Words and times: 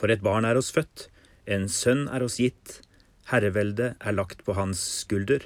For 0.00 0.08
et 0.08 0.22
barn 0.24 0.48
er 0.48 0.56
oss 0.56 0.72
født, 0.72 1.10
en 1.44 1.66
sønn 1.68 2.06
er 2.08 2.24
oss 2.24 2.38
gitt, 2.40 2.78
herreveldet 3.28 3.98
er 4.00 4.16
lagt 4.16 4.46
på 4.46 4.56
hans 4.56 4.80
skulder, 5.02 5.44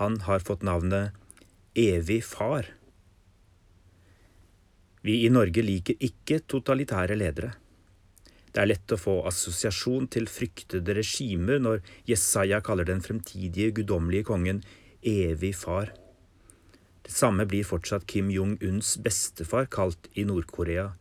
han 0.00 0.18
har 0.26 0.42
fått 0.42 0.66
navnet 0.66 1.14
Evig 1.78 2.24
far. 2.26 2.66
Vi 5.06 5.20
i 5.26 5.30
Norge 5.30 5.62
liker 5.62 6.00
ikke 6.02 6.40
totalitære 6.50 7.18
ledere. 7.18 7.52
Det 8.54 8.62
er 8.62 8.70
lett 8.70 8.94
å 8.94 8.98
få 8.98 9.14
assosiasjon 9.28 10.06
til 10.14 10.26
fryktede 10.30 10.94
regimer 10.96 11.62
når 11.62 11.82
Jesaja 12.08 12.60
kaller 12.64 12.86
den 12.88 13.02
fremtidige 13.02 13.74
guddommelige 13.78 14.28
kongen 14.30 14.62
evig 15.02 15.52
far. 15.58 15.90
Det 17.04 17.12
samme 17.12 17.46
blir 17.50 17.66
fortsatt 17.68 18.06
Kim 18.10 18.30
Jong-uns 18.32 18.94
bestefar 19.02 19.66
kalt 19.70 20.08
i 20.14 20.24
Nord-Korea. 20.26 20.92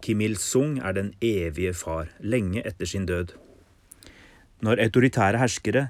Kim 0.00 0.20
Il-sung 0.24 0.78
er 0.80 0.96
den 0.96 1.12
evige 1.20 1.74
far, 1.76 2.08
lenge 2.20 2.62
etter 2.64 2.88
sin 2.88 3.06
død. 3.06 3.34
Når 4.64 4.80
autoritære 4.84 5.40
herskere 5.40 5.88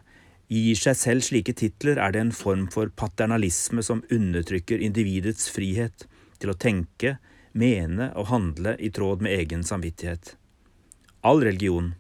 gir 0.51 0.79
seg 0.79 0.99
selv 0.99 1.27
slike 1.27 1.55
titler, 1.59 1.99
er 1.99 2.15
det 2.15 2.23
en 2.25 2.35
form 2.35 2.67
for 2.75 2.91
paternalisme 2.91 3.83
som 3.87 4.03
undertrykker 4.11 4.83
individets 4.83 5.49
frihet 5.55 6.07
til 6.43 6.53
å 6.53 6.59
tenke, 6.59 7.19
mene 7.53 8.13
og 8.15 8.29
handle 8.31 8.77
i 8.79 8.91
tråd 8.95 9.23
med 9.27 9.35
egen 9.35 9.65
samvittighet. 9.67 10.37
All 11.27 11.43
religion, 11.43 11.95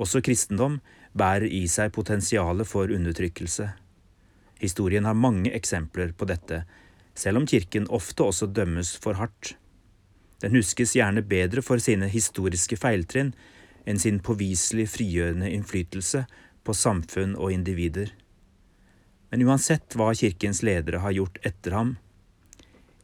også 0.00 0.22
kristendom, 0.24 0.80
bærer 1.12 1.48
i 1.48 1.66
seg 1.68 1.92
potensialet 1.92 2.68
for 2.68 2.92
undertrykkelse. 2.92 3.68
Historien 4.60 5.06
har 5.06 5.16
mange 5.16 5.52
eksempler 5.54 6.12
på 6.16 6.28
dette, 6.28 6.62
selv 7.18 7.40
om 7.40 7.46
kirken 7.48 7.88
ofte 7.94 8.26
også 8.26 8.48
dømmes 8.50 8.94
for 9.02 9.18
hardt. 9.18 9.54
Den 10.42 10.54
huskes 10.54 10.94
gjerne 10.94 11.24
bedre 11.26 11.64
for 11.66 11.82
sine 11.82 12.08
historiske 12.12 12.78
feiltrinn 12.78 13.32
enn 13.88 13.98
sin 13.98 14.20
påviselig 14.22 14.86
frigjørende 14.94 15.50
innflytelse 15.50 16.24
på 16.64 16.74
samfunn 16.76 17.34
og 17.36 17.54
individer. 17.54 18.12
Men 19.30 19.44
uansett 19.48 19.96
hva 19.98 20.12
kirkens 20.16 20.62
ledere 20.64 21.02
har 21.04 21.16
gjort 21.16 21.40
etter 21.46 21.74
ham, 21.76 21.96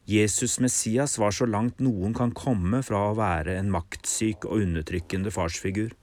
Jesus 0.05 0.59
Messias 0.61 1.17
var 1.17 1.33
så 1.33 1.47
langt 1.49 1.79
noen 1.81 2.13
kan 2.13 2.29
komme 2.37 2.83
fra 2.85 3.07
å 3.07 3.15
være 3.17 3.55
en 3.57 3.71
maktsyk 3.73 4.45
og 4.45 4.61
undertrykkende 4.61 5.31
farsfigur. 5.33 5.95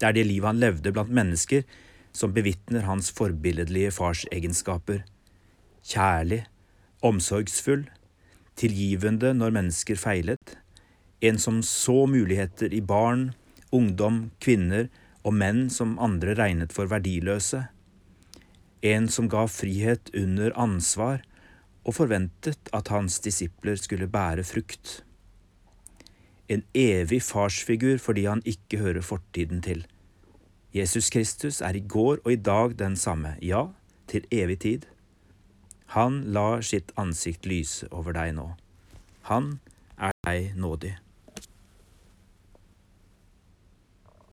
Det 0.00 0.08
er 0.08 0.16
det 0.16 0.24
livet 0.26 0.50
han 0.50 0.58
levde 0.58 0.90
blant 0.90 1.14
mennesker, 1.14 1.62
som 2.14 2.34
bevitner 2.34 2.88
hans 2.88 3.12
forbilledlige 3.14 3.92
farsegenskaper. 3.94 5.04
Kjærlig, 5.86 6.42
omsorgsfull, 7.06 7.86
tilgivende 8.58 9.32
når 9.36 9.54
mennesker 9.56 9.98
feilet, 9.98 10.56
en 11.24 11.38
som 11.40 11.62
så 11.64 12.04
muligheter 12.10 12.74
i 12.74 12.82
barn, 12.84 13.32
ungdom, 13.74 14.30
kvinner 14.44 14.90
og 15.24 15.36
menn 15.40 15.68
som 15.72 15.96
andre 16.02 16.36
regnet 16.38 16.74
for 16.74 16.90
verdiløse, 16.90 17.64
en 18.84 19.08
som 19.08 19.30
ga 19.32 19.46
frihet 19.48 20.10
under 20.12 20.52
ansvar 20.60 21.22
og 21.84 21.96
forventet 21.96 22.70
at 22.76 22.90
hans 22.92 23.18
disipler 23.24 23.78
skulle 23.80 24.08
bære 24.12 24.44
frukt. 24.44 25.00
En 26.48 26.64
evig 26.76 27.22
farsfigur 27.24 27.96
fordi 28.02 28.26
han 28.28 28.44
ikke 28.44 28.82
hører 28.82 29.04
fortiden 29.04 29.62
til. 29.64 29.86
Jesus 30.74 31.08
Kristus 31.10 31.60
er 31.60 31.76
i 31.78 31.80
går 31.80 32.20
og 32.24 32.32
i 32.32 32.36
dag 32.36 32.74
den 32.78 32.96
samme, 32.96 33.36
ja, 33.40 33.68
til 34.08 34.26
evig 34.30 34.58
tid. 34.60 34.84
Han 35.92 36.22
lar 36.32 36.62
sitt 36.62 36.92
ansikt 36.96 37.46
lyse 37.46 37.88
over 37.92 38.16
deg 38.16 38.34
nå. 38.36 38.48
Han 39.30 39.58
er 39.98 40.14
deg 40.26 40.56
nådig. 40.56 40.96